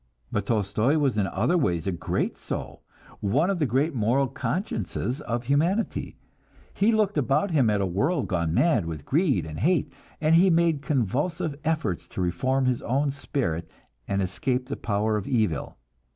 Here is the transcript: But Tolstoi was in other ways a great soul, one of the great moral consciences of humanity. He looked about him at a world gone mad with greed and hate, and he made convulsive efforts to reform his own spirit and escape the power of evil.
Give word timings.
But 0.31 0.47
Tolstoi 0.47 0.97
was 0.97 1.15
in 1.19 1.27
other 1.27 1.59
ways 1.59 1.85
a 1.85 1.91
great 1.91 2.35
soul, 2.35 2.81
one 3.19 3.51
of 3.51 3.59
the 3.59 3.67
great 3.67 3.93
moral 3.93 4.27
consciences 4.27 5.21
of 5.21 5.43
humanity. 5.43 6.17
He 6.73 6.91
looked 6.91 7.19
about 7.19 7.51
him 7.51 7.69
at 7.69 7.81
a 7.81 7.85
world 7.85 8.27
gone 8.27 8.51
mad 8.51 8.87
with 8.87 9.05
greed 9.05 9.45
and 9.45 9.59
hate, 9.59 9.93
and 10.19 10.33
he 10.33 10.49
made 10.49 10.81
convulsive 10.81 11.53
efforts 11.63 12.07
to 12.07 12.21
reform 12.21 12.65
his 12.65 12.81
own 12.81 13.11
spirit 13.11 13.69
and 14.07 14.23
escape 14.23 14.69
the 14.69 14.75
power 14.75 15.17
of 15.17 15.27
evil. 15.27 15.77